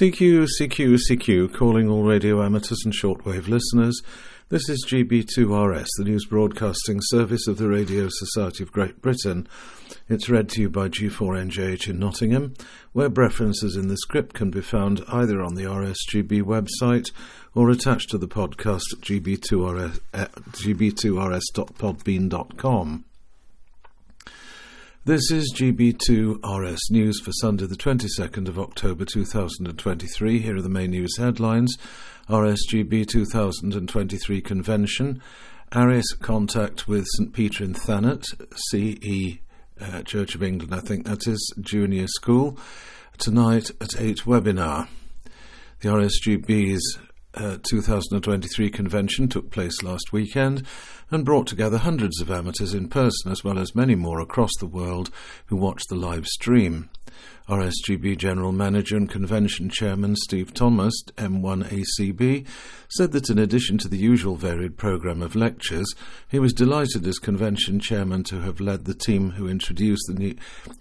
CQ, 0.00 0.48
CQ, 0.60 0.98
CQ, 1.08 1.54
calling 1.54 1.88
all 1.88 2.02
radio 2.02 2.42
amateurs 2.42 2.82
and 2.84 2.92
shortwave 2.92 3.46
listeners. 3.46 4.02
This 4.48 4.68
is 4.68 4.84
GB2RS, 4.88 5.86
the 5.98 6.04
news 6.04 6.26
broadcasting 6.26 6.98
service 7.00 7.46
of 7.46 7.58
the 7.58 7.68
Radio 7.68 8.08
Society 8.10 8.64
of 8.64 8.72
Great 8.72 9.00
Britain. 9.00 9.46
It's 10.08 10.28
read 10.28 10.48
to 10.48 10.62
you 10.62 10.68
by 10.68 10.88
G4NJH 10.88 11.90
in 11.90 12.00
Nottingham. 12.00 12.54
Web 12.92 13.16
references 13.16 13.76
in 13.76 13.86
the 13.86 13.96
script 13.98 14.34
can 14.34 14.50
be 14.50 14.62
found 14.62 15.04
either 15.06 15.40
on 15.40 15.54
the 15.54 15.62
RSGB 15.62 16.42
website 16.42 17.12
or 17.54 17.70
attached 17.70 18.10
to 18.10 18.18
the 18.18 18.26
podcast 18.26 18.94
at 18.94 19.00
gb2rs, 19.00 20.00
uh, 20.12 20.26
gb2rs.podbean.com. 20.26 23.04
This 25.06 25.30
is 25.30 25.52
GB2RS 25.54 26.78
News 26.90 27.20
for 27.20 27.30
Sunday, 27.32 27.66
the 27.66 27.76
22nd 27.76 28.48
of 28.48 28.58
October 28.58 29.04
2023. 29.04 30.38
Here 30.38 30.56
are 30.56 30.62
the 30.62 30.70
main 30.70 30.92
news 30.92 31.18
headlines 31.18 31.76
RSGB 32.26 33.06
2023 33.06 34.40
Convention, 34.40 35.20
ARISS 35.72 36.18
contact 36.20 36.88
with 36.88 37.04
St 37.18 37.34
Peter 37.34 37.64
in 37.64 37.74
Thanet, 37.74 38.24
CE 38.70 39.40
uh, 39.78 40.00
Church 40.04 40.34
of 40.34 40.42
England, 40.42 40.74
I 40.74 40.80
think 40.80 41.04
that 41.04 41.28
is, 41.28 41.52
Junior 41.60 42.06
School, 42.06 42.58
tonight 43.18 43.72
at 43.82 44.00
8 44.00 44.20
webinar. 44.24 44.88
The 45.80 45.90
RSGB's 45.90 46.98
uh, 47.34 47.58
2023 47.62 48.70
convention 48.70 49.28
took 49.28 49.50
place 49.50 49.82
last 49.82 50.12
weekend 50.12 50.66
and 51.14 51.24
brought 51.24 51.46
together 51.46 51.78
hundreds 51.78 52.20
of 52.20 52.30
amateurs 52.30 52.74
in 52.74 52.88
person 52.88 53.30
as 53.30 53.44
well 53.44 53.58
as 53.58 53.74
many 53.74 53.94
more 53.94 54.20
across 54.20 54.50
the 54.58 54.66
world 54.66 55.10
who 55.46 55.56
watched 55.56 55.88
the 55.88 55.94
live 55.94 56.26
stream. 56.26 56.90
RSGB 57.48 58.16
General 58.16 58.52
Manager 58.52 58.96
and 58.96 59.08
Convention 59.08 59.68
Chairman 59.68 60.16
Steve 60.16 60.54
Thomas, 60.54 60.94
M1ACB, 61.18 62.46
said 62.88 63.12
that 63.12 63.28
in 63.28 63.38
addition 63.38 63.76
to 63.76 63.88
the 63.88 63.98
usual 63.98 64.36
varied 64.36 64.78
programme 64.78 65.20
of 65.20 65.36
lectures, 65.36 65.92
he 66.26 66.38
was 66.38 66.54
delighted 66.54 67.06
as 67.06 67.18
Convention 67.18 67.80
Chairman 67.80 68.24
to 68.24 68.40
have 68.40 68.60
led 68.60 68.86
the 68.86 68.94
team 68.94 69.32
who 69.32 69.46
introduced 69.46 70.04
the 70.08 70.14
new, 70.14 70.34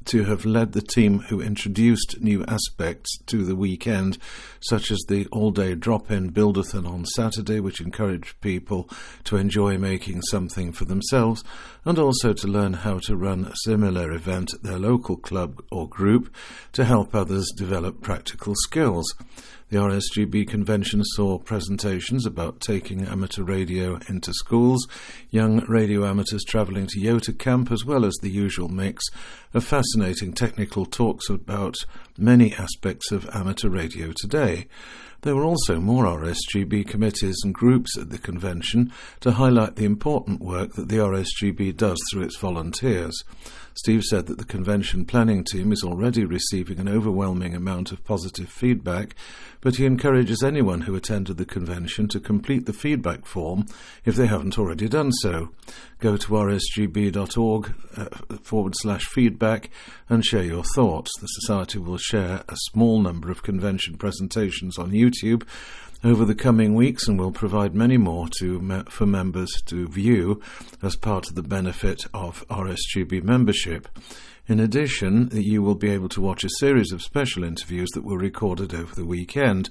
to 0.06 0.24
have 0.24 0.46
led 0.46 0.72
the 0.72 0.82
team 0.82 1.20
who 1.28 1.42
introduced 1.42 2.22
new 2.22 2.46
aspects 2.46 3.18
to 3.26 3.44
the 3.44 3.58
weekend, 3.58 4.18
such 4.62 4.90
as 4.90 5.04
the 5.10 5.28
all-day 5.34 5.76
drop-in 5.76 6.32
buildathon 6.32 6.88
on 6.88 7.04
Saturday, 7.08 7.60
which 7.60 7.82
encouraged 7.82 8.40
people 8.40 8.90
to 9.26 9.36
enjoy 9.36 9.78
making 9.78 10.22
something 10.30 10.72
for 10.72 10.86
themselves, 10.86 11.44
and 11.86 12.00
also 12.00 12.34
to 12.34 12.48
learn 12.48 12.74
how 12.74 13.00
to 13.00 13.16
run 13.16 13.46
a 13.46 13.56
similar 13.64 14.12
event 14.12 14.54
at 14.54 14.64
their 14.64 14.80
local 14.80 15.18
club 15.18 15.64
or 15.72 15.88
group 15.88 16.34
to 16.74 16.86
help 16.86 17.14
others 17.14 17.50
develop 17.56 18.02
practical 18.02 18.54
skills. 18.56 19.06
The 19.74 19.80
RSGB 19.80 20.48
convention 20.48 21.04
saw 21.04 21.40
presentations 21.40 22.28
about 22.28 22.60
taking 22.60 23.06
amateur 23.06 23.44
radio 23.44 24.00
into 24.08 24.32
schools, 24.32 24.88
young 25.32 25.66
radio 25.66 26.06
amateurs 26.06 26.44
travelling 26.44 26.86
to 26.88 27.00
YOTA 27.00 27.40
Camp, 27.40 27.72
as 27.72 27.84
well 27.84 28.06
as 28.06 28.14
the 28.22 28.30
usual 28.30 28.70
mix 28.70 29.04
of 29.52 29.64
fascinating 29.64 30.34
technical 30.34 30.86
talks 30.86 31.28
about 31.28 31.76
many 32.20 32.54
aspects 32.54 33.12
of 33.12 33.28
amateur 33.34 33.70
radio 33.70 34.12
today. 34.16 34.68
There 35.24 35.38
were 35.38 35.46
also 35.46 35.80
more 35.80 36.04
RSGB 36.04 36.86
committees 36.86 37.40
and 37.46 37.54
groups 37.54 37.98
at 37.98 38.10
the 38.10 38.18
convention 38.18 38.92
to 39.22 39.32
highlight 39.32 39.78
the 39.78 39.86
important 39.86 40.42
work 40.42 40.74
that 40.74 40.90
the 40.90 40.98
RSGB 40.98 41.78
does 41.78 41.98
through 42.12 42.24
its 42.24 42.36
volunteers. 42.36 43.24
Steve 43.76 44.04
said 44.04 44.28
that 44.28 44.38
the 44.38 44.44
convention 44.44 45.06
planning 45.06 45.44
team 45.44 45.72
is 45.72 45.82
already 45.82 46.26
receiving 46.26 46.78
an 46.78 46.90
overwhelming 46.90 47.56
amount 47.56 47.92
of 47.92 48.04
positive 48.04 48.50
feedback, 48.50 49.16
but 49.62 49.78
he 49.78 49.86
encourages 49.86 50.44
anyone 50.44 50.82
who 50.82 50.96
attended 50.96 51.38
the 51.38 51.46
convention 51.46 52.08
to 52.10 52.20
complete 52.20 52.66
the 52.66 52.74
feedback 52.74 53.26
form 53.26 53.66
if 54.06 54.16
they 54.16 54.28
haven't 54.28 54.60
already 54.60 54.88
done 54.88 55.12
so. 55.12 55.50
Go 56.00 56.18
to 56.18 56.28
rsgb.org 56.28 57.74
uh, 57.96 58.06
forward 58.44 58.74
slash 58.76 59.06
feedback 59.06 59.70
and 60.10 60.24
share 60.24 60.44
your 60.44 60.66
thoughts. 60.76 61.10
The 61.20 61.28
Society 61.28 61.80
will 61.80 61.98
share 61.98 62.44
a 62.48 62.58
small 62.72 63.02
number 63.02 63.32
of 63.32 63.42
convention 63.42 63.98
presentations 63.98 64.78
on 64.78 64.92
YouTube 64.92 65.13
over 66.04 66.26
the 66.26 66.36
coming 66.36 66.74
weeks 66.74 67.08
and 67.08 67.18
will 67.18 67.32
provide 67.32 67.74
many 67.74 67.98
more 67.98 68.28
to, 68.40 68.84
for 68.90 69.06
members 69.06 69.62
to 69.66 69.88
view 69.88 70.42
as 70.82 70.96
part 70.96 71.30
of 71.30 71.36
the 71.36 71.44
benefit 71.44 72.06
of 72.14 72.46
RSGB 72.50 73.24
membership. 73.24 73.88
In 74.46 74.60
addition, 74.60 75.30
you 75.32 75.62
will 75.62 75.76
be 75.76 75.90
able 75.90 76.10
to 76.10 76.22
watch 76.22 76.44
a 76.44 76.50
series 76.60 76.92
of 76.92 77.02
special 77.02 77.46
interviews 77.46 77.90
that 77.94 78.04
were 78.04 78.18
recorded 78.18 78.74
over 78.74 78.94
the 78.94 79.06
weekend. 79.06 79.70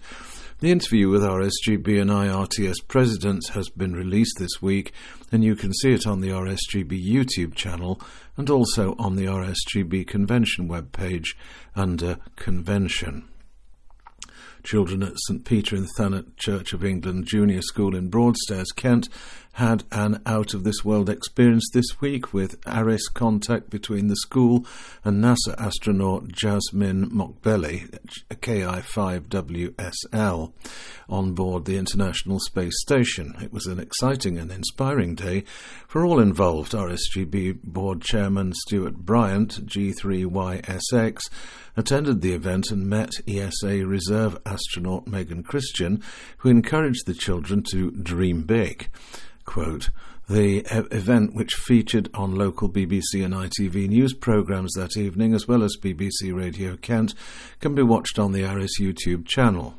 The 0.61 0.71
interview 0.71 1.11
with 1.11 1.23
RSGB 1.23 2.01
and 2.01 2.09
IRTS 2.09 2.77
presidents 2.89 3.51
has 3.51 3.69
been 3.69 3.95
released 3.95 4.37
this 4.39 4.63
week, 4.63 4.93
and 5.31 5.45
you 5.45 5.57
can 5.57 5.75
see 5.75 5.93
it 5.93 6.07
on 6.07 6.21
the 6.21 6.29
RSGB 6.29 7.05
YouTube 7.05 7.55
channel 7.55 8.01
and 8.39 8.49
also 8.49 8.95
on 8.99 9.17
the 9.17 9.27
RSGB 9.27 10.07
convention 10.07 10.69
webpage 10.69 11.35
under 11.77 12.17
Convention. 12.37 13.25
Children 14.63 15.03
at 15.03 15.19
St 15.27 15.45
Peter 15.45 15.77
in 15.77 15.87
Thanet 15.97 16.37
Church 16.37 16.73
of 16.73 16.85
England 16.85 17.27
Junior 17.27 17.63
School 17.63 17.95
in 17.95 18.09
Broadstairs, 18.09 18.73
Kent, 18.73 19.09
had 19.55 19.85
an 19.93 20.23
out 20.25 20.55
of 20.55 20.65
this 20.65 20.83
world 20.85 21.11
experience 21.11 21.69
this 21.75 22.01
week 22.01 22.33
with 22.33 22.59
ARISS 22.67 23.13
contact 23.13 23.69
between 23.69 24.09
the 24.09 24.17
school 24.17 24.65
and 25.05 25.23
NASA 25.23 25.55
astronaut 25.59 26.29
Jasmin 26.29 27.11
Moghbeli, 27.11 27.91
KI5WSL, 28.31 30.53
on 31.09 31.35
board 31.35 31.67
the 31.67 31.77
International 31.77 32.41
Space 32.41 32.81
Station. 32.81 33.35
It 33.43 33.53
was 33.53 33.67
an 33.67 33.79
exciting 33.79 34.39
and 34.39 34.51
inspiring 34.51 35.15
day 35.15 35.45
for 35.87 36.03
all 36.05 36.19
involved. 36.19 36.73
RSGB 36.73 37.63
Board 37.63 38.01
Chairman 38.01 38.55
Stuart 38.55 38.97
Bryant, 38.97 39.67
G3YSX, 39.67 41.21
attended 41.77 42.21
the 42.21 42.33
event 42.33 42.71
and 42.71 42.89
met 42.89 43.11
ESA 43.27 43.87
Reserve 43.87 44.39
astronaut 44.45 45.07
Megan 45.07 45.43
Christian, 45.43 46.03
who 46.39 46.49
encouraged 46.49 47.07
the 47.07 47.15
children 47.15 47.63
to 47.71 47.91
dream 47.91 48.43
big. 48.43 48.89
Quote, 49.45 49.91
the 50.29 50.59
event, 50.95 51.35
which 51.35 51.55
featured 51.55 52.09
on 52.15 52.35
local 52.35 52.69
BBC 52.69 53.25
and 53.25 53.35
ITV 53.35 53.89
news 53.89 54.15
programmes 54.15 54.73
that 54.75 54.97
evening, 54.97 55.35
as 55.35 55.49
well 55.49 55.63
as 55.63 55.77
BBC 55.81 56.35
Radio 56.35 56.77
Kent, 56.77 57.15
can 57.61 57.75
be 57.75 57.83
watched 57.83 58.19
on 58.19 58.33
the 58.33 58.45
ARISS 58.45 58.81
YouTube 58.81 59.27
channel. 59.27 59.75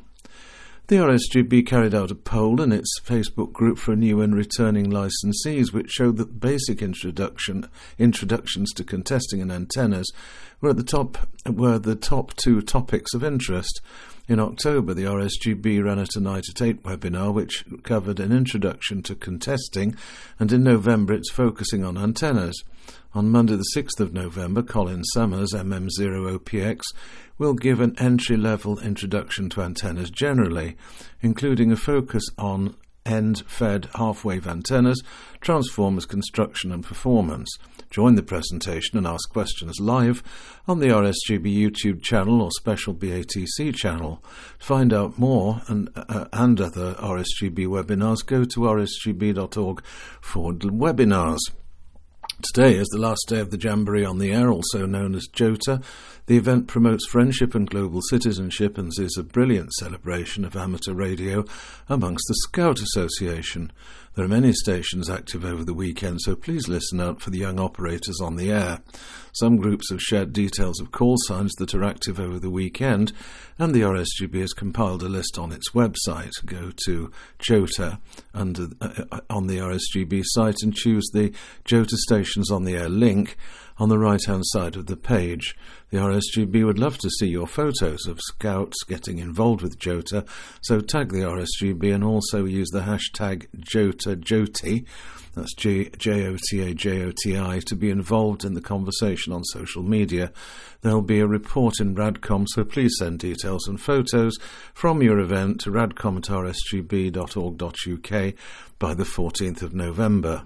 The 0.88 0.96
RSGB 0.96 1.66
carried 1.66 1.94
out 1.94 2.10
a 2.10 2.14
poll 2.14 2.60
in 2.60 2.70
its 2.70 3.00
Facebook 3.02 3.54
group 3.54 3.78
for 3.78 3.96
new 3.96 4.20
and 4.20 4.34
returning 4.34 4.90
licensees, 4.90 5.72
which 5.72 5.90
showed 5.90 6.18
that 6.18 6.40
basic 6.40 6.82
introduction 6.82 7.70
introductions 7.98 8.70
to 8.74 8.84
contesting 8.84 9.40
and 9.40 9.50
antennas 9.50 10.12
were 10.60 10.70
at 10.70 10.76
the 10.76 10.82
top 10.82 11.16
were 11.46 11.78
the 11.78 11.96
top 11.96 12.34
two 12.36 12.60
topics 12.60 13.14
of 13.14 13.24
interest. 13.24 13.80
In 14.26 14.40
October, 14.40 14.94
the 14.94 15.04
RSGB 15.04 15.84
ran 15.84 15.98
a 15.98 16.06
Tonight 16.06 16.46
at 16.48 16.62
8 16.62 16.82
webinar 16.82 17.34
which 17.34 17.62
covered 17.82 18.18
an 18.18 18.32
introduction 18.32 19.02
to 19.02 19.14
contesting, 19.14 19.96
and 20.38 20.50
in 20.50 20.62
November 20.62 21.12
it's 21.12 21.30
focusing 21.30 21.84
on 21.84 21.98
antennas. 21.98 22.64
On 23.12 23.28
Monday, 23.28 23.54
the 23.54 23.66
6th 23.76 24.00
of 24.00 24.14
November, 24.14 24.62
Colin 24.62 25.04
Summers, 25.04 25.50
MM0OPX, 25.52 26.80
will 27.36 27.52
give 27.52 27.80
an 27.80 27.94
entry 27.98 28.38
level 28.38 28.78
introduction 28.78 29.50
to 29.50 29.60
antennas 29.60 30.08
generally, 30.08 30.78
including 31.20 31.70
a 31.70 31.76
focus 31.76 32.24
on 32.38 32.76
end 33.06 33.42
fed 33.46 33.88
half 33.94 34.24
wave 34.24 34.46
antennas, 34.46 35.02
transformers 35.40 36.06
construction 36.06 36.72
and 36.72 36.84
performance. 36.84 37.58
Join 37.90 38.16
the 38.16 38.22
presentation 38.22 38.98
and 38.98 39.06
ask 39.06 39.28
questions 39.30 39.78
live 39.78 40.22
on 40.66 40.80
the 40.80 40.88
RSGB 40.88 41.56
YouTube 41.56 42.02
channel 42.02 42.42
or 42.42 42.50
special 42.50 42.94
BATC 42.94 43.74
channel. 43.74 44.22
To 44.58 44.64
find 44.64 44.92
out 44.92 45.18
more 45.18 45.62
and, 45.68 45.90
uh, 45.94 46.26
and 46.32 46.60
other 46.60 46.94
RSGB 46.94 47.66
webinars, 47.66 48.26
go 48.26 48.44
to 48.44 48.60
rsgb.org 48.60 49.84
forward 50.20 50.60
webinars. 50.60 51.38
Today 52.42 52.74
is 52.74 52.88
the 52.88 52.98
last 52.98 53.26
day 53.28 53.38
of 53.38 53.50
the 53.50 53.58
Jamboree 53.58 54.04
on 54.04 54.18
the 54.18 54.32
Air, 54.32 54.50
also 54.50 54.86
known 54.86 55.14
as 55.14 55.28
JOTA. 55.28 55.80
The 56.26 56.36
event 56.36 56.66
promotes 56.66 57.06
friendship 57.06 57.54
and 57.54 57.70
global 57.70 58.00
citizenship 58.10 58.76
and 58.76 58.90
is 58.98 59.16
a 59.16 59.22
brilliant 59.22 59.72
celebration 59.74 60.44
of 60.44 60.56
amateur 60.56 60.94
radio 60.94 61.44
amongst 61.88 62.24
the 62.26 62.34
Scout 62.42 62.80
Association. 62.80 63.70
There 64.14 64.24
are 64.24 64.28
many 64.28 64.52
stations 64.52 65.10
active 65.10 65.44
over 65.44 65.64
the 65.64 65.74
weekend, 65.74 66.20
so 66.20 66.36
please 66.36 66.68
listen 66.68 67.00
out 67.00 67.20
for 67.20 67.30
the 67.30 67.38
young 67.38 67.58
operators 67.58 68.20
on 68.22 68.36
the 68.36 68.52
air. 68.52 68.78
Some 69.32 69.56
groups 69.56 69.90
have 69.90 70.00
shared 70.00 70.32
details 70.32 70.80
of 70.80 70.92
call 70.92 71.16
signs 71.26 71.52
that 71.54 71.74
are 71.74 71.82
active 71.82 72.20
over 72.20 72.38
the 72.38 72.50
weekend, 72.50 73.12
and 73.58 73.74
the 73.74 73.80
RSGB 73.80 74.40
has 74.40 74.52
compiled 74.52 75.02
a 75.02 75.08
list 75.08 75.36
on 75.36 75.50
its 75.50 75.72
website. 75.72 76.30
Go 76.46 76.70
to 76.84 77.10
JOTA 77.40 77.98
under, 78.32 78.68
uh, 78.80 79.18
on 79.28 79.48
the 79.48 79.58
RSGB 79.58 80.22
site 80.26 80.62
and 80.62 80.72
choose 80.72 81.10
the 81.12 81.32
JOTA 81.64 81.96
Stations 81.96 82.52
on 82.52 82.62
the 82.62 82.76
Air 82.76 82.88
link 82.88 83.36
on 83.78 83.88
the 83.88 83.98
right 83.98 84.24
hand 84.26 84.44
side 84.46 84.76
of 84.76 84.86
the 84.86 84.96
page. 84.96 85.56
The 85.90 85.98
RSGB 85.98 86.64
would 86.64 86.78
love 86.78 86.98
to 86.98 87.10
see 87.18 87.28
your 87.28 87.46
photos 87.46 88.06
of 88.06 88.20
scouts 88.20 88.82
getting 88.84 89.18
involved 89.18 89.62
with 89.62 89.78
JOTA, 89.78 90.26
so 90.62 90.80
tag 90.80 91.12
the 91.12 91.20
RSGB 91.20 91.94
and 91.94 92.02
also 92.02 92.44
use 92.44 92.70
the 92.70 92.80
hashtag 92.80 93.46
JotaJoti, 93.56 94.84
that's 95.34 95.54
J 95.54 95.90
O 96.26 96.36
T 96.48 96.60
A 96.60 96.74
J 96.74 97.02
O 97.02 97.12
T 97.22 97.36
I, 97.36 97.60
to 97.66 97.74
be 97.74 97.90
involved 97.90 98.44
in 98.44 98.54
the 98.54 98.60
conversation 98.60 99.32
on 99.32 99.42
social 99.44 99.82
media. 99.82 100.32
There'll 100.82 101.02
be 101.02 101.18
a 101.20 101.26
report 101.26 101.80
in 101.80 101.96
Radcom, 101.96 102.46
so 102.48 102.64
please 102.64 102.94
send 102.98 103.18
details 103.18 103.66
and 103.66 103.80
photos 103.80 104.36
from 104.72 105.02
your 105.02 105.18
event 105.18 105.60
to 105.62 105.70
radcom 105.70 106.18
at 106.18 106.24
rsgb.org.uk 106.24 107.24
by 108.78 108.94
the 108.94 109.04
14th 109.04 109.62
of 109.62 109.74
November. 109.74 110.44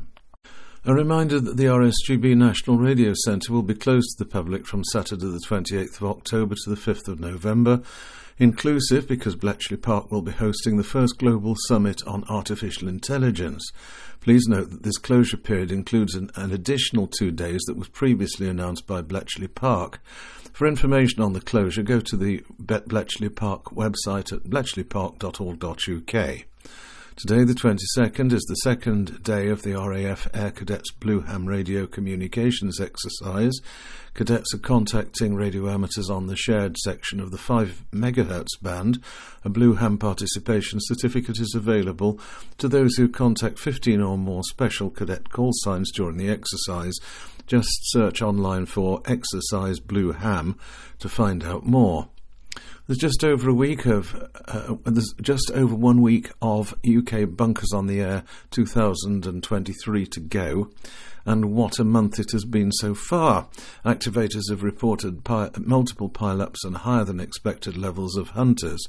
A 0.89 0.95
reminder 0.95 1.39
that 1.39 1.59
the 1.59 1.67
RSGB 1.67 2.35
National 2.35 2.79
Radio 2.79 3.13
Centre 3.15 3.53
will 3.53 3.63
be 3.63 3.75
closed 3.75 4.17
to 4.17 4.25
the 4.25 4.31
public 4.31 4.67
from 4.67 4.83
Saturday 4.85 5.27
the 5.27 5.45
28th 5.47 6.01
of 6.01 6.05
October 6.05 6.55
to 6.55 6.71
the 6.71 6.77
5th 6.77 7.09
of 7.09 7.21
November, 7.21 7.83
inclusive 8.39 9.07
because 9.07 9.37
Bletchley 9.37 9.77
Park 9.77 10.11
will 10.11 10.23
be 10.23 10.33
hosting 10.33 10.79
the 10.79 10.83
first 10.83 11.19
global 11.19 11.57
summit 11.67 12.03
on 12.07 12.25
artificial 12.31 12.89
intelligence. 12.89 13.71
Please 14.23 14.47
note 14.49 14.71
that 14.71 14.83
this 14.83 14.97
closure 14.97 15.37
period 15.37 15.71
includes 15.71 16.15
an, 16.15 16.31
an 16.37 16.53
additional 16.53 17.07
two 17.07 17.33
days 17.33 17.61
that 17.67 17.77
was 17.77 17.89
previously 17.89 18.49
announced 18.49 18.87
by 18.87 19.03
Bletchley 19.03 19.49
Park. 19.49 20.01
For 20.55 20.67
information 20.67 21.21
on 21.21 21.35
the 21.35 21.43
closure, 21.43 21.83
go 21.83 22.01
to 22.01 22.17
the 22.17 22.43
Bletchley 22.59 23.29
Park 23.29 23.65
website 23.75 24.33
at 24.33 24.45
bletchleypark.org.uk. 24.45 26.47
Today, 27.19 27.43
the 27.43 27.53
22nd, 27.53 28.33
is 28.33 28.45
the 28.45 28.55
second 28.63 29.25
day 29.25 29.49
of 29.49 29.63
the 29.63 29.73
RAF 29.73 30.29
Air 30.33 30.53
Cadets 30.53 30.93
Blue 30.93 31.23
Ham 31.23 31.47
radio 31.47 31.85
communications 31.85 32.81
exercise. 32.81 33.55
Cadets 34.15 34.55
are 34.55 34.59
contacting 34.59 35.35
radio 35.35 35.69
amateurs 35.69 36.09
on 36.09 36.29
the 36.29 36.37
shared 36.37 36.77
section 36.77 37.19
of 37.19 37.33
the 37.33 37.37
5 37.37 37.87
MHz 37.91 38.47
band. 38.63 39.03
A 39.45 39.49
Blue 39.49 39.75
Ham 39.75 39.99
participation 39.99 40.79
certificate 40.81 41.41
is 41.41 41.57
available 41.57 42.21
to 42.59 42.69
those 42.69 42.95
who 42.95 43.09
contact 43.09 43.59
15 43.59 44.01
or 44.01 44.17
more 44.17 44.45
special 44.45 44.89
cadet 44.89 45.31
call 45.31 45.51
signs 45.53 45.91
during 45.91 46.19
the 46.19 46.31
exercise. 46.31 46.95
Just 47.49 47.81
search 47.91 48.23
online 48.23 48.65
for 48.65 49.03
Exercise 49.07 49.81
Blue 49.81 50.13
Ham 50.13 50.57
to 51.01 51.09
find 51.09 51.43
out 51.43 51.67
more. 51.67 52.11
There's 52.89 52.97
just 52.97 53.23
over 53.23 53.51
a 53.51 53.55
week 53.55 53.85
of, 53.85 54.15
uh, 54.47 54.77
there's 54.87 55.13
just 55.21 55.51
over 55.51 55.75
one 55.75 56.01
week 56.01 56.31
of 56.41 56.75
UK 56.89 57.27
Bunkers 57.27 57.71
on 57.75 57.87
the 57.87 58.01
Air 58.01 58.25
2023 58.51 60.07
to 60.07 60.21
go, 60.21 60.71
and 61.27 61.53
what 61.53 61.79
a 61.79 61.85
month 61.85 62.19
it 62.19 62.31
has 62.33 62.47
been 62.47 62.73
so 62.73 62.95
far. 62.95 63.49
Activators 63.85 64.49
have 64.49 64.63
reported 64.63 65.23
pi- 65.23 65.51
multiple 65.59 66.09
pile-ups 66.09 66.65
and 66.65 66.79
higher 66.79 67.05
than 67.05 67.21
expected 67.21 67.77
levels 67.77 68.17
of 68.17 68.31
hunters. 68.31 68.83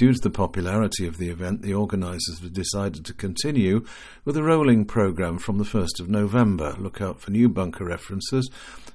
Due 0.00 0.14
to 0.14 0.20
the 0.22 0.30
popularity 0.30 1.06
of 1.06 1.18
the 1.18 1.28
event, 1.28 1.60
the 1.60 1.74
organisers 1.74 2.40
have 2.40 2.54
decided 2.54 3.04
to 3.04 3.12
continue 3.12 3.84
with 4.24 4.34
a 4.34 4.42
rolling 4.42 4.86
programme 4.86 5.38
from 5.38 5.58
the 5.58 5.64
1st 5.64 6.00
of 6.00 6.08
November. 6.08 6.74
Look 6.78 7.02
out 7.02 7.20
for 7.20 7.30
new 7.30 7.50
bunker 7.50 7.84
references 7.84 8.48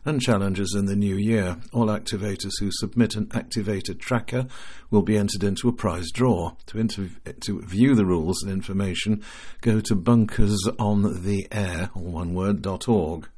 and 0.04 0.20
challenges 0.20 0.74
in 0.76 0.88
the 0.88 0.96
new 0.96 1.16
year. 1.16 1.58
All 1.72 1.90
activators 1.90 2.54
who 2.60 2.72
submit 2.72 3.16
an 3.16 3.30
activated 3.36 4.00
tracker 4.00 4.48
will 4.90 5.04
be 5.04 5.16
entered 5.16 5.44
into 5.44 5.70
a 5.70 5.74
prize 5.74 6.10
draw. 6.12 6.54
To, 6.66 6.80
inter- 6.80 7.12
to 7.42 7.62
view 7.62 7.94
the 7.94 8.08
rules 8.08 8.42
and 8.42 8.52
information, 8.52 9.24
go 9.62 9.82
to 9.82 9.96
bunkersontheair, 9.96 11.90
all 11.96 12.02
one 12.02 12.34
word, 12.34 12.64
dot 12.64 12.88
org. 12.90 13.30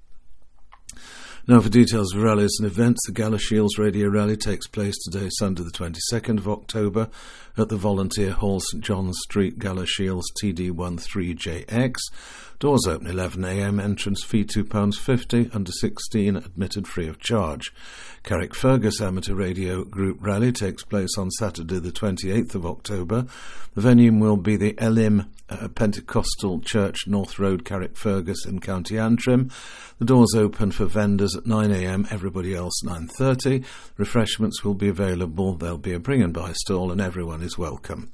Now, 1.50 1.62
for 1.62 1.70
details 1.70 2.14
of 2.14 2.22
rallies 2.22 2.58
and 2.60 2.68
events, 2.68 3.00
the 3.08 3.14
Galashiels 3.14 3.80
Radio 3.80 4.10
Rally 4.10 4.36
takes 4.36 4.68
place 4.68 4.98
today, 5.06 5.30
Sunday, 5.32 5.64
the 5.64 5.72
22nd 5.72 6.40
of 6.40 6.50
October, 6.50 7.08
at 7.58 7.70
the 7.70 7.78
Volunteer 7.78 8.32
Hall, 8.32 8.60
St 8.60 8.84
John's 8.84 9.18
Street, 9.22 9.58
Galashiels 9.58 10.24
TD13JX. 10.44 11.96
Doors 12.60 12.88
open 12.88 13.06
11am, 13.06 13.80
entrance 13.80 14.24
fee 14.24 14.44
£2.50, 14.44 15.54
under 15.54 15.72
16 15.72 16.38
admitted 16.38 16.88
free 16.88 17.08
of 17.08 17.20
charge. 17.20 17.72
Carrickfergus 18.24 19.00
Amateur 19.00 19.36
Radio 19.36 19.84
Group 19.84 20.18
Rally 20.20 20.52
takes 20.52 20.84
place 20.84 21.20
on 21.20 21.30
Saturday, 21.30 21.78
the 21.78 21.92
28th 21.92 22.56
of 22.56 22.66
October. 22.66 23.28
The 23.76 23.82
venue 23.82 24.12
will 24.12 24.38
be 24.38 24.56
the 24.56 24.74
Elim 24.80 25.32
uh, 25.52 25.68
Pentecostal 25.68 26.60
Church, 26.62 27.06
North 27.06 27.38
Road, 27.38 27.64
Carrickfergus 27.64 28.48
in 28.48 28.60
County 28.60 28.98
Antrim. 28.98 29.52
The 30.00 30.06
doors 30.06 30.34
open 30.36 30.72
for 30.72 30.86
vendors 30.86 31.36
at 31.36 31.44
9am, 31.44 32.12
everybody 32.12 32.56
else 32.56 32.82
9.30. 32.84 33.64
Refreshments 33.98 34.64
will 34.64 34.74
be 34.74 34.88
available. 34.88 35.54
There'll 35.54 35.78
be 35.78 35.94
a 35.94 36.00
bring 36.00 36.24
and 36.24 36.34
buy 36.34 36.54
stall 36.54 36.92
and 36.92 37.00
everyone 37.00 37.44
is 37.44 37.56
welcome. 37.56 38.12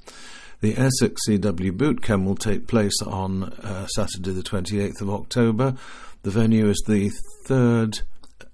The 0.62 0.78
Essex 0.78 1.22
CW 1.28 1.76
Boot 1.78 2.02
Camp 2.02 2.26
will 2.26 2.36
take 2.36 2.68
place 2.68 3.02
on 3.06 3.44
uh, 3.44 3.88
Saturday, 3.88 4.32
the 4.32 4.44
28th 4.44 5.02
of 5.02 5.10
October. 5.10 5.76
The 6.24 6.32
venue 6.32 6.70
is 6.70 6.82
the 6.88 7.12
third 7.46 8.00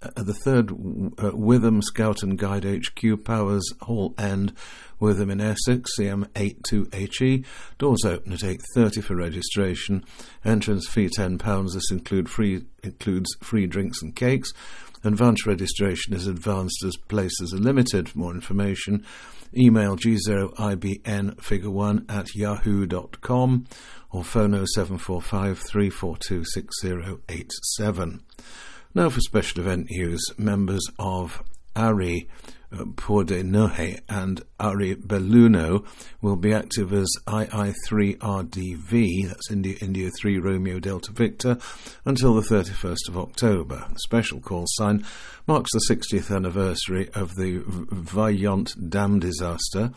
uh, 0.02 0.24
the 0.24 0.34
third 0.34 0.72
uh, 0.72 1.36
Witham 1.36 1.82
Scout 1.82 2.24
and 2.24 2.38
Guide 2.38 2.64
HQ, 2.64 3.24
Powers 3.26 3.74
Hall 3.82 4.14
End, 4.18 4.54
Witham 5.00 5.30
in 5.30 5.42
Essex, 5.42 5.92
CM82HE. 6.00 7.46
Doors 7.78 8.06
open 8.06 8.34
at 8.34 8.40
8.30 8.40 9.04
for 9.04 9.16
registration. 9.16 10.06
Entrance 10.46 10.88
fee 10.88 11.10
£10. 11.10 11.74
This 11.74 11.92
include 11.92 12.30
free, 12.30 12.64
includes 12.82 13.36
free 13.42 13.68
drinks 13.68 14.02
and 14.02 14.16
cakes. 14.16 14.52
Advance 15.04 15.46
registration 15.46 16.14
is 16.14 16.28
advanced 16.28 16.84
as 16.84 16.98
places 16.98 17.54
are 17.54 17.58
limited. 17.58 18.10
For 18.10 18.20
more 18.20 18.34
information, 18.34 19.06
email 19.58 19.96
g0ibn 19.96 21.42
figure 21.42 21.72
1 21.72 22.06
at 22.10 22.36
yahoo.com 22.36 23.66
or 24.12 24.24
phone 24.24 24.52
0745 24.52 25.60
342 25.60 26.44
6087. 26.44 28.24
Now 28.94 29.10
for 29.10 29.22
special 29.22 29.62
event 29.62 29.88
news, 29.90 30.26
members 30.38 30.86
of 30.98 31.44
ARI 31.76 32.28
Pordenone 32.72 34.00
and 34.08 34.44
Ari 34.60 34.96
Belluno 34.96 35.86
will 36.22 36.36
be 36.36 36.54
active 36.54 36.94
as 36.94 37.10
II3RDV, 37.26 39.28
that's 39.28 39.52
India, 39.52 39.76
India 39.82 40.12
3 40.12 40.38
Romeo 40.40 40.80
Delta 40.80 41.12
Victor, 41.12 41.58
until 42.06 42.36
the 42.36 42.42
31st 42.42 43.10
of 43.10 43.18
October. 43.18 43.88
The 43.90 44.00
special 44.00 44.40
call 44.40 44.66
sign 44.68 45.04
marks 45.48 45.72
the 45.74 45.86
60th 45.90 46.36
anniversary 46.36 47.10
of 47.16 47.36
the 47.36 47.64
Vajont 47.66 48.90
Dam 48.90 49.20
disaster. 49.20 49.92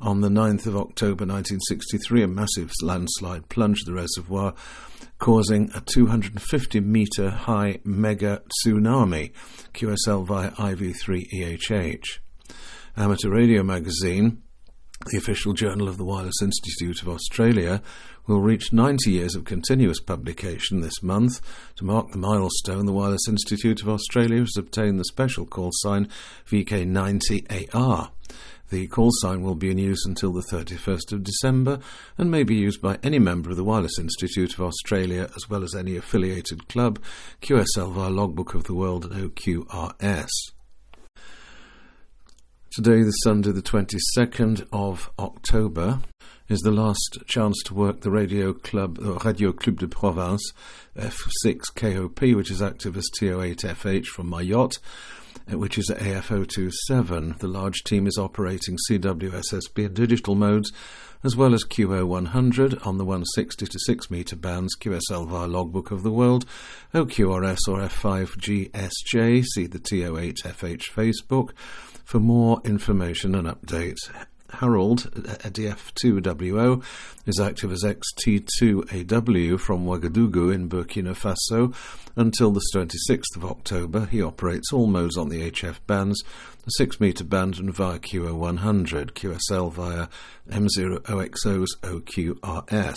On 0.00 0.20
the 0.20 0.28
9th 0.28 0.66
of 0.66 0.76
October 0.76 1.24
1963, 1.24 2.24
a 2.24 2.28
massive 2.28 2.72
landslide 2.82 3.48
plunged 3.48 3.86
the 3.86 3.94
reservoir 3.94 4.52
causing 5.18 5.70
a 5.74 5.80
250 5.80 6.80
metre 6.80 7.30
high 7.30 7.80
mega 7.84 8.42
tsunami, 8.64 9.32
QSL 9.72 10.26
via 10.26 10.50
IV3EHH. 10.50 12.18
Amateur 12.98 13.28
Radio 13.28 13.62
Magazine, 13.62 14.40
the 15.10 15.18
official 15.18 15.52
journal 15.52 15.86
of 15.86 15.98
the 15.98 16.04
Wireless 16.04 16.40
Institute 16.40 17.02
of 17.02 17.10
Australia, 17.10 17.82
will 18.26 18.40
reach 18.40 18.72
90 18.72 19.10
years 19.10 19.34
of 19.34 19.44
continuous 19.44 20.00
publication 20.00 20.80
this 20.80 21.02
month. 21.02 21.42
To 21.76 21.84
mark 21.84 22.10
the 22.10 22.16
milestone, 22.16 22.86
the 22.86 22.94
Wireless 22.94 23.28
Institute 23.28 23.82
of 23.82 23.90
Australia 23.90 24.38
has 24.38 24.56
obtained 24.56 24.98
the 24.98 25.04
special 25.04 25.44
call 25.44 25.72
sign 25.74 26.08
VK90AR. 26.48 28.08
The 28.70 28.86
call 28.86 29.10
sign 29.20 29.42
will 29.42 29.56
be 29.56 29.70
in 29.70 29.76
use 29.76 30.06
until 30.06 30.32
the 30.32 30.46
31st 30.50 31.12
of 31.12 31.22
December 31.22 31.80
and 32.16 32.30
may 32.30 32.44
be 32.44 32.54
used 32.54 32.80
by 32.80 32.98
any 33.02 33.18
member 33.18 33.50
of 33.50 33.56
the 33.56 33.64
Wireless 33.64 33.98
Institute 33.98 34.54
of 34.54 34.62
Australia 34.62 35.28
as 35.36 35.50
well 35.50 35.62
as 35.62 35.74
any 35.74 35.96
affiliated 35.96 36.66
club, 36.68 36.98
QSL 37.42 37.92
via 37.92 38.08
Logbook 38.08 38.54
of 38.54 38.64
the 38.64 38.74
World 38.74 39.04
and 39.04 39.30
OQRS. 39.30 40.30
Today, 42.76 43.02
the 43.04 43.10
Sunday, 43.24 43.52
the 43.52 43.62
22nd 43.62 44.66
of 44.70 45.10
October, 45.18 46.00
is 46.48 46.60
the 46.60 46.70
last 46.70 47.18
chance 47.26 47.60
to 47.64 47.74
work 47.74 48.00
the 48.00 48.10
Radio 48.10 48.52
Club, 48.52 48.98
uh, 49.02 49.14
Radio 49.24 49.52
Club 49.52 49.78
de 49.80 49.88
Provence 49.88 50.52
F6 50.96 51.74
KOP, 51.74 52.20
which 52.34 52.50
is 52.50 52.62
active 52.62 52.96
as 52.96 53.08
TO8FH 53.18 54.06
from 54.06 54.28
my 54.28 54.42
Mayotte 54.42 54.78
which 55.48 55.78
is 55.78 55.88
at 55.90 55.98
AF027. 55.98 57.38
The 57.38 57.46
large 57.46 57.84
team 57.84 58.06
is 58.06 58.18
operating 58.18 58.76
CWSSB 58.90 59.94
digital 59.94 60.34
modes 60.34 60.72
as 61.24 61.36
well 61.36 61.54
as 61.54 61.64
QO100 61.64 62.86
on 62.86 62.98
the 62.98 63.04
160 63.04 63.66
to 63.66 63.78
6 63.78 64.10
metre 64.10 64.36
bands, 64.36 64.76
QSL 64.76 65.26
via 65.26 65.46
Logbook 65.46 65.90
of 65.90 66.02
the 66.02 66.10
World, 66.10 66.46
OQRS 66.94 67.68
or 67.68 67.80
F5GSJ. 67.80 69.44
See 69.44 69.66
the 69.66 69.78
TO8FH 69.78 70.90
Facebook 70.94 71.50
for 72.04 72.20
more 72.20 72.60
information 72.64 73.34
and 73.34 73.48
updates. 73.48 74.10
Harold, 74.50 75.10
DF2WO, 75.14 76.82
is 77.26 77.40
active 77.40 77.72
as 77.72 77.84
XT2AW 77.84 79.58
from 79.58 79.84
Ouagadougou 79.84 80.54
in 80.54 80.68
Burkina 80.68 81.14
Faso. 81.14 81.74
Until 82.16 82.50
the 82.50 82.62
26th 82.74 83.36
of 83.36 83.44
October, 83.44 84.06
he 84.06 84.22
operates 84.22 84.72
all 84.72 84.86
modes 84.86 85.16
on 85.16 85.28
the 85.28 85.50
HF 85.50 85.78
bands, 85.86 86.22
the 86.64 86.70
6 86.70 87.00
metre 87.00 87.24
band 87.24 87.58
and 87.58 87.74
via 87.74 87.98
QO100, 87.98 89.12
QSL 89.12 89.72
via 89.72 90.08
M0OXO's 90.50 91.76
OQRS. 91.82 92.96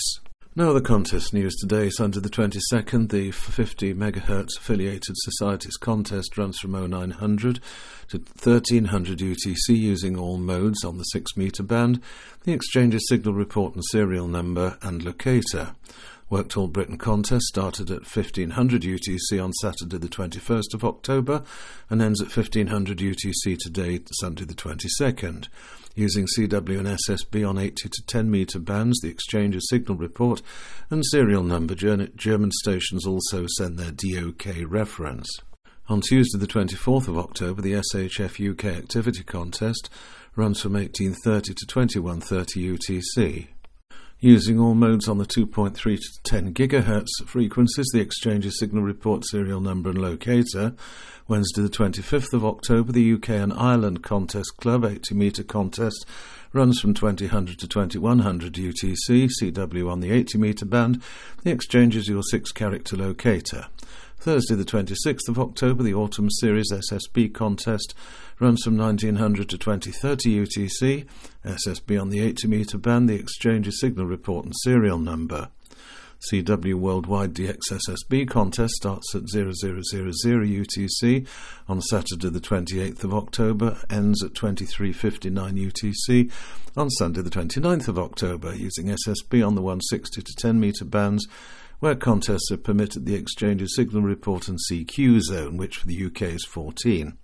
No 0.60 0.74
the 0.74 0.82
contest 0.82 1.34
news 1.34 1.56
today. 1.56 1.90
Sunday 1.90 2.20
the 2.20 2.28
22nd, 2.28 3.12
the 3.12 3.32
50 3.32 3.94
MHz 3.94 4.58
affiliated 4.58 5.16
societies 5.16 5.78
contest 5.78 6.38
runs 6.38 6.60
from 6.60 6.74
0900 6.74 7.62
to 8.10 8.18
1300 8.18 9.20
UTC 9.20 9.70
using 9.70 10.18
all 10.18 10.36
modes 10.36 10.84
on 10.84 10.98
the 10.98 11.06
6 11.06 11.38
metre 11.38 11.64
band. 11.64 12.02
The 12.44 12.52
exchange's 12.52 13.08
signal 13.08 13.36
report 13.36 13.74
and 13.76 13.86
serial 13.86 14.28
number 14.28 14.78
and 14.82 15.02
locator. 15.02 15.76
Worked 16.30 16.58
All 16.58 16.68
Britain 16.68 17.00
contest 17.00 17.46
started 17.46 17.90
at 17.90 18.02
1500 18.02 18.84
UTC 18.84 19.44
on 19.44 19.52
Saturday 19.54 19.98
the 19.98 20.08
21st 20.08 20.76
of 20.76 20.86
October 20.86 21.42
and 21.90 22.04
ends 22.04 22.22
at 22.22 22.36
1500 22.36 23.00
UTC 23.00 23.58
today, 23.58 24.00
Sunday 24.20 24.46
the 24.46 24.54
22nd. 24.54 25.48
Using 25.96 26.28
CW 26.28 26.78
and 26.78 26.88
SSB 26.88 27.50
on 27.50 27.58
80 27.58 27.90
to 27.90 28.04
10 28.06 28.30
metre 28.30 28.60
bands, 28.60 29.00
the 29.02 29.10
exchange's 29.10 29.68
signal 29.70 29.98
report 29.98 30.44
and 30.92 31.04
serial 31.04 31.42
number, 31.42 31.74
German 31.74 32.52
stations 32.52 33.08
also 33.08 33.48
send 33.58 33.80
their 33.80 33.92
DOK 33.92 34.46
reference. 34.68 35.28
On 35.88 36.00
Tuesday 36.00 36.38
the 36.38 36.46
24th 36.46 37.08
of 37.08 37.18
October, 37.18 37.64
the 37.64 37.74
SHF 37.74 38.52
UK 38.52 38.66
activity 38.66 39.24
contest 39.24 39.90
runs 40.36 40.62
from 40.62 40.74
1830 40.74 41.56
to 41.56 41.66
2130 41.66 42.78
UTC. 42.78 43.48
Using 44.22 44.60
all 44.60 44.76
modes 44.76 45.08
on 45.08 45.18
the 45.18 45.26
2.3 45.26 45.74
to 45.76 46.00
10 46.26 46.54
GHz 46.54 47.08
frequencies, 47.26 47.88
the 47.94 48.02
exchange's 48.02 48.60
signal 48.60 48.84
report 48.84 49.24
serial 49.26 49.62
number 49.62 49.92
and 49.92 49.98
locator. 49.98 50.76
Wednesday, 51.30 51.62
the 51.62 51.70
25th 51.70 52.34
of 52.34 52.44
October, 52.44 52.92
the 52.92 53.14
UK 53.14 53.30
and 53.30 53.54
Ireland 53.54 54.04
Contest 54.04 54.58
Club 54.58 54.84
80 54.84 55.16
metre 55.16 55.44
contest 55.44 56.06
runs 56.52 56.82
from 56.82 56.94
2000 56.94 57.58
to 57.60 57.66
2100 57.66 58.56
UTC, 58.56 59.30
CW 59.42 59.90
on 59.90 60.02
the 60.02 60.12
80 60.12 60.38
metre 60.38 60.66
band. 60.66 61.02
The 61.44 61.52
exchange 61.52 61.96
is 61.96 62.10
your 62.10 62.24
six 62.24 62.52
character 62.52 62.98
locator. 62.98 63.68
Thursday, 64.20 64.56
the 64.56 64.66
26th 64.66 65.30
of 65.30 65.40
October, 65.40 65.82
the 65.82 65.94
Autumn 65.94 66.30
Series 66.30 66.74
SSB 66.74 67.34
contest 67.34 67.96
runs 68.38 68.62
from 68.64 68.78
1900 68.78 69.48
to 69.48 69.58
2030 69.58 70.46
UTC. 70.46 71.06
SSB 71.46 72.02
on 72.02 72.10
the 72.10 72.20
80 72.20 72.48
metre 72.50 72.78
band, 72.78 73.08
the 73.08 73.16
exchange's 73.16 73.80
signal 73.80 74.06
report 74.06 74.44
and 74.44 74.54
serial 74.62 74.98
number. 75.00 75.48
CW 76.30 76.74
Worldwide 76.74 77.34
DXSSB 77.34 78.30
contest 78.30 78.74
starts 78.74 79.16
at 79.16 79.30
0000 79.30 79.54
UTC 79.56 81.26
on 81.70 81.82
Saturday 81.82 82.30
the 82.30 82.42
28th 82.42 83.06
of 83.06 83.14
October, 83.14 83.78
ends 83.90 84.22
at 84.22 84.34
23.59 84.34 85.72
UTC 85.72 86.30
on 86.76 86.90
Sunday 86.90 87.22
the 87.22 87.30
29th 87.30 87.88
of 87.88 87.98
October, 87.98 88.54
using 88.54 88.88
SSB 88.88 89.48
on 89.48 89.56
the 89.56 89.62
160 89.62 90.22
to 90.22 90.34
10 90.38 90.60
metre 90.60 90.84
bands 90.84 91.26
where 91.80 91.96
contests 91.96 92.52
are 92.52 92.58
permitted 92.58 93.06
the 93.06 93.16
exchange 93.16 93.62
of 93.62 93.70
signal 93.70 94.02
report 94.02 94.48
and 94.48 94.60
CQ 94.70 95.22
zone, 95.22 95.58
which 95.58 95.78
for 95.78 95.88
the 95.88 96.06
UK 96.06 96.24
is 96.24 96.46
14. 96.46 97.18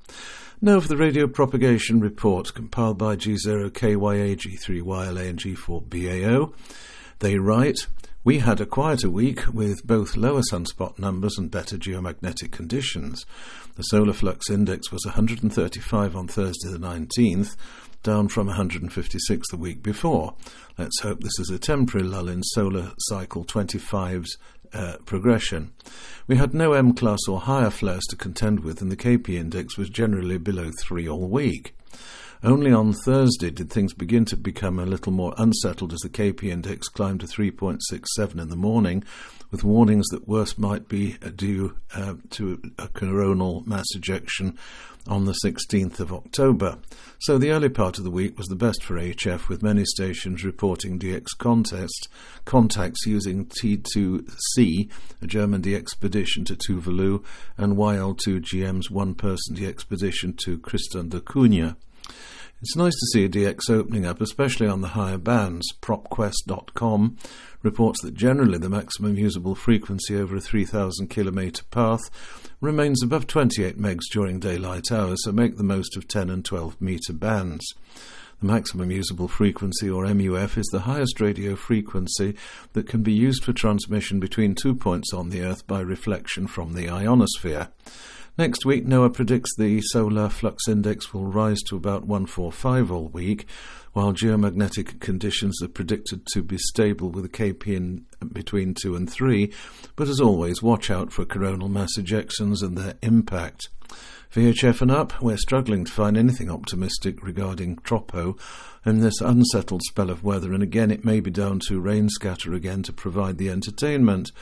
Now 0.61 0.79
for 0.79 0.87
the 0.87 0.97
radio 0.97 1.27
propagation 1.27 1.99
report 1.99 2.53
compiled 2.53 2.97
by 2.97 3.17
G0KYA, 3.17 4.37
G3YLA, 4.37 5.29
and 5.29 5.39
G4BAO. 5.39 6.53
They 7.19 7.37
write, 7.37 7.87
we 8.23 8.39
had 8.39 8.59
a 8.59 8.65
quieter 8.65 9.09
week 9.09 9.53
with 9.53 9.85
both 9.85 10.17
lower 10.17 10.41
sunspot 10.41 10.97
numbers 10.97 11.37
and 11.37 11.51
better 11.51 11.77
geomagnetic 11.77 12.51
conditions. 12.51 13.25
The 13.75 13.83
solar 13.83 14.13
flux 14.13 14.49
index 14.49 14.91
was 14.91 15.05
135 15.05 16.15
on 16.15 16.27
Thursday 16.27 16.71
the 16.71 16.79
19th, 16.79 17.55
down 18.05 18.27
from 18.27 18.45
156 18.45 19.49
the 19.49 19.57
week 19.57 19.81
before. 19.81 20.35
Let's 20.77 21.01
hope 21.01 21.21
this 21.21 21.39
is 21.39 21.49
a 21.49 21.57
temporary 21.57 22.07
lull 22.07 22.29
in 22.29 22.43
solar 22.43 22.91
cycle 22.99 23.43
25's 23.43 24.37
uh, 24.73 24.97
progression. 25.05 25.73
We 26.27 26.35
had 26.35 26.53
no 26.53 26.73
M 26.73 26.93
class 26.93 27.19
or 27.27 27.41
higher 27.41 27.71
flares 27.71 28.03
to 28.11 28.15
contend 28.15 28.59
with, 28.59 28.79
and 28.79 28.91
the 28.91 28.95
KP 28.95 29.29
index 29.29 29.75
was 29.75 29.89
generally 29.89 30.37
below 30.37 30.69
3 30.83 31.09
all 31.09 31.27
week. 31.27 31.75
Only 32.43 32.71
on 32.71 32.93
Thursday 32.93 33.49
did 33.49 33.69
things 33.69 33.93
begin 33.93 34.25
to 34.25 34.37
become 34.37 34.79
a 34.79 34.85
little 34.85 35.11
more 35.11 35.33
unsettled 35.37 35.93
as 35.93 35.99
the 35.99 36.09
KP 36.09 36.43
index 36.43 36.87
climbed 36.87 37.21
to 37.21 37.27
3.67 37.27 38.39
in 38.39 38.49
the 38.49 38.55
morning, 38.55 39.03
with 39.51 39.63
warnings 39.63 40.07
that 40.07 40.27
worse 40.27 40.57
might 40.57 40.87
be 40.87 41.13
due 41.35 41.75
uh, 41.93 42.15
to 42.31 42.61
a 42.77 42.87
coronal 42.89 43.63
mass 43.65 43.85
ejection 43.95 44.57
on 45.07 45.25
the 45.25 45.35
16th 45.43 45.99
of 45.99 46.11
October. 46.11 46.77
So 47.19 47.37
the 47.37 47.51
early 47.51 47.69
part 47.69 47.97
of 47.97 48.03
the 48.03 48.11
week 48.11 48.37
was 48.37 48.47
the 48.47 48.55
best 48.55 48.83
for 48.83 48.95
HF, 48.95 49.47
with 49.47 49.63
many 49.63 49.85
stations 49.85 50.43
reporting 50.43 50.99
DX 50.99 51.27
contest, 51.37 52.09
contacts 52.43 53.05
using 53.05 53.45
T2C, 53.45 54.89
a 55.21 55.27
German 55.27 55.61
DXpedition 55.61 56.45
to 56.47 56.55
Tuvalu, 56.55 57.23
and 57.57 57.77
YL2GM's 57.77 58.89
one-person 58.89 59.55
DXpedition 59.55 60.37
to 60.39 60.57
Tristan 60.59 61.09
da 61.09 61.19
Cunha. 61.19 61.75
It's 62.61 62.75
nice 62.75 62.93
to 62.93 63.05
see 63.13 63.27
DX 63.27 63.69
opening 63.69 64.05
up, 64.05 64.21
especially 64.21 64.67
on 64.67 64.81
the 64.81 64.89
higher 64.89 65.17
bands. 65.17 65.71
PropQuest.com 65.81 67.17
reports 67.61 68.01
that 68.01 68.13
generally 68.13 68.57
the 68.57 68.69
maximum 68.69 69.17
usable 69.17 69.55
frequency 69.55 70.15
over 70.15 70.37
a 70.37 70.41
3,000 70.41 71.09
kilometre 71.09 71.63
path 71.65 72.09
remains 72.61 73.03
above 73.03 73.27
28 73.27 73.77
megs 73.77 74.03
during 74.11 74.39
daylight 74.39 74.91
hours, 74.91 75.17
so 75.23 75.31
make 75.31 75.57
the 75.57 75.63
most 75.63 75.97
of 75.97 76.07
10 76.07 76.29
and 76.29 76.45
12 76.45 76.79
metre 76.81 77.13
bands. 77.13 77.65
The 78.41 78.47
maximum 78.47 78.91
usable 78.91 79.27
frequency, 79.27 79.89
or 79.89 80.05
MUF, 80.05 80.57
is 80.57 80.67
the 80.71 80.81
highest 80.81 81.21
radio 81.21 81.55
frequency 81.55 82.35
that 82.73 82.87
can 82.87 83.01
be 83.01 83.13
used 83.13 83.43
for 83.43 83.53
transmission 83.53 84.19
between 84.19 84.55
two 84.55 84.75
points 84.75 85.13
on 85.13 85.29
the 85.29 85.41
Earth 85.41 85.65
by 85.67 85.79
reflection 85.81 86.47
from 86.47 86.73
the 86.73 86.89
ionosphere. 86.89 87.69
Next 88.37 88.65
week, 88.65 88.85
NOAA 88.85 89.13
predicts 89.13 89.55
the 89.55 89.79
solar 89.81 90.27
flux 90.27 90.67
index 90.67 91.13
will 91.13 91.25
rise 91.25 91.61
to 91.69 91.77
about 91.77 92.05
145 92.05 92.91
all 92.91 93.07
week, 93.07 93.47
while 93.93 94.11
geomagnetic 94.11 94.99
conditions 94.99 95.61
are 95.63 95.69
predicted 95.69 96.25
to 96.33 96.43
be 96.43 96.57
stable 96.57 97.09
with 97.09 97.23
a 97.23 97.29
KP 97.29 97.67
in 97.67 98.05
between 98.33 98.73
2 98.73 98.93
and 98.93 99.09
3. 99.09 99.53
But 99.95 100.09
as 100.09 100.19
always, 100.19 100.61
watch 100.61 100.91
out 100.91 101.13
for 101.13 101.23
coronal 101.23 101.69
mass 101.69 101.97
ejections 101.97 102.61
and 102.61 102.77
their 102.77 102.95
impact. 103.01 103.69
VHF 104.33 104.81
and 104.81 104.91
up, 104.91 105.21
we're 105.21 105.37
struggling 105.37 105.85
to 105.85 105.91
find 105.93 106.17
anything 106.17 106.51
optimistic 106.51 107.23
regarding 107.23 107.77
Tropo 107.77 108.37
in 108.85 108.99
this 108.99 109.21
unsettled 109.21 109.83
spell 109.83 110.09
of 110.09 110.25
weather, 110.25 110.51
and 110.51 110.61
again 110.61 110.91
it 110.91 111.05
may 111.05 111.21
be 111.21 111.31
down 111.31 111.61
to 111.69 111.79
rain 111.79 112.09
scatter 112.09 112.53
again 112.53 112.83
to 112.83 112.91
provide 112.91 113.37
the 113.37 113.49
entertainment. 113.49 114.33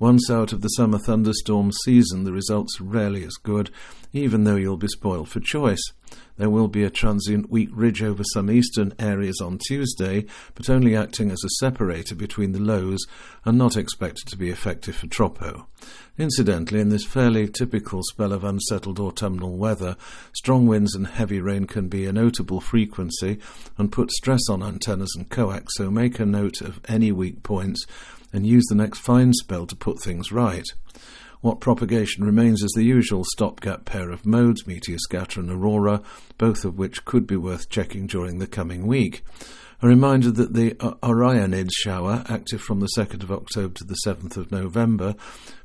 Once 0.00 0.30
out 0.30 0.50
of 0.54 0.62
the 0.62 0.68
summer 0.68 0.98
thunderstorm 0.98 1.70
season, 1.84 2.24
the 2.24 2.32
results 2.32 2.80
are 2.80 2.84
rarely 2.84 3.22
as 3.22 3.34
good, 3.34 3.70
even 4.14 4.44
though 4.44 4.56
you'll 4.56 4.78
be 4.78 4.88
spoiled 4.88 5.28
for 5.28 5.40
choice. 5.40 5.82
There 6.38 6.48
will 6.48 6.68
be 6.68 6.84
a 6.84 6.88
transient 6.88 7.50
weak 7.50 7.68
ridge 7.70 8.02
over 8.02 8.24
some 8.32 8.50
eastern 8.50 8.94
areas 8.98 9.42
on 9.42 9.58
Tuesday, 9.58 10.24
but 10.54 10.70
only 10.70 10.96
acting 10.96 11.30
as 11.30 11.44
a 11.44 11.50
separator 11.58 12.14
between 12.14 12.52
the 12.52 12.60
lows 12.60 13.00
and 13.44 13.58
not 13.58 13.76
expected 13.76 14.26
to 14.28 14.38
be 14.38 14.48
effective 14.48 14.96
for 14.96 15.06
Tropo. 15.06 15.66
Incidentally, 16.16 16.80
in 16.80 16.88
this 16.88 17.04
fairly 17.04 17.46
typical 17.46 18.02
spell 18.04 18.32
of 18.32 18.42
unsettled 18.42 18.98
autumnal 18.98 19.58
weather, 19.58 19.98
strong 20.32 20.66
winds 20.66 20.94
and 20.94 21.08
heavy 21.08 21.42
rain 21.42 21.66
can 21.66 21.88
be 21.88 22.06
a 22.06 22.12
notable 22.12 22.62
frequency 22.62 23.38
and 23.76 23.92
put 23.92 24.10
stress 24.10 24.48
on 24.48 24.62
antennas 24.62 25.12
and 25.14 25.28
coax, 25.28 25.74
so 25.76 25.90
make 25.90 26.18
a 26.18 26.24
note 26.24 26.62
of 26.62 26.80
any 26.88 27.12
weak 27.12 27.42
points 27.42 27.84
and 28.32 28.46
use 28.46 28.64
the 28.68 28.74
next 28.74 28.98
fine 28.98 29.32
spell 29.32 29.66
to 29.66 29.76
put 29.76 30.02
things 30.02 30.32
right. 30.32 30.66
What 31.40 31.60
propagation 31.60 32.24
remains 32.24 32.62
is 32.62 32.72
the 32.72 32.84
usual 32.84 33.24
stopgap 33.32 33.86
pair 33.86 34.10
of 34.10 34.26
modes, 34.26 34.66
meteor 34.66 34.98
scatter 34.98 35.40
and 35.40 35.50
aurora, 35.50 36.02
both 36.36 36.66
of 36.66 36.76
which 36.76 37.06
could 37.06 37.26
be 37.26 37.36
worth 37.36 37.70
checking 37.70 38.06
during 38.06 38.38
the 38.38 38.46
coming 38.46 38.86
week. 38.86 39.22
A 39.82 39.88
reminder 39.88 40.30
that 40.30 40.52
the 40.52 40.72
Orionid 41.02 41.70
shower, 41.72 42.24
active 42.28 42.60
from 42.60 42.80
the 42.80 42.90
2nd 42.94 43.22
of 43.22 43.32
October 43.32 43.72
to 43.76 43.84
the 43.84 43.96
7th 44.06 44.36
of 44.36 44.52
November, 44.52 45.14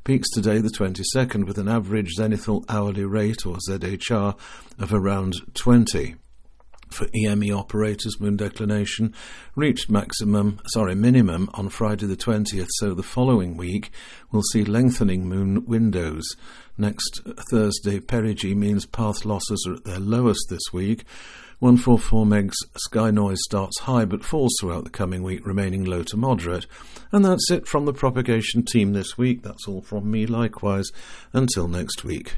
peaks 0.06 0.30
today, 0.30 0.60
the 0.60 0.70
22nd, 0.70 1.46
with 1.46 1.58
an 1.58 1.68
average 1.68 2.14
zenithal 2.18 2.64
hourly 2.70 3.04
rate, 3.04 3.46
or 3.46 3.58
ZHR, 3.70 4.38
of 4.80 4.94
around 4.94 5.34
20. 5.56 6.16
For 6.90 7.08
EME 7.16 7.52
operators 7.52 8.20
moon 8.20 8.38
declination 8.38 9.14
reached 9.56 9.90
maximum, 9.90 10.60
sorry, 10.68 10.96
minimum 10.96 11.50
on 11.54 11.70
Friday 11.70 12.06
the 12.06 12.16
20th, 12.16 12.68
so 12.80 12.94
the 12.94 13.04
following 13.04 13.58
week 13.58 13.92
we'll 14.32 14.44
see 14.44 14.64
lengthening 14.64 15.28
moon 15.28 15.66
windows. 15.66 16.24
Next 16.78 17.22
Thursday, 17.50 18.00
perigee 18.00 18.56
means 18.56 18.86
path 18.86 19.26
losses 19.26 19.66
are 19.68 19.76
at 19.76 19.86
their 19.86 20.00
lowest 20.00 20.48
this 20.50 20.74
week. 20.74 21.06
144 21.60 22.26
megs 22.26 22.54
sky 22.76 23.12
noise 23.12 23.40
starts 23.46 23.80
high 23.80 24.04
but 24.04 24.26
falls 24.26 24.54
throughout 24.60 24.84
the 24.84 24.90
coming 24.90 25.24
week, 25.24 25.46
remaining 25.46 25.86
low 25.86 26.04
to 26.04 26.18
moderate. 26.18 26.68
And 27.14 27.24
that's 27.24 27.50
it 27.50 27.66
from 27.66 27.86
the 27.86 27.94
propagation 27.94 28.64
team 28.64 28.92
this 28.92 29.18
week. 29.18 29.42
That's 29.42 29.68
all 29.68 29.82
from 29.82 30.12
me, 30.12 30.26
likewise. 30.26 30.92
Until 31.32 31.70
next 31.70 32.04
week. 32.04 32.34